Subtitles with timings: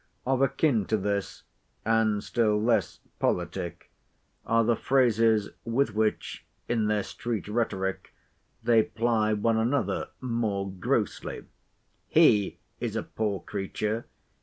[0.25, 1.43] Of a kin to this,
[1.85, 3.91] and still less politic,
[4.47, 8.11] are the phrases with which, in their street rhetoric,
[8.63, 14.07] they ply one another more grossly:—He is a poor creature.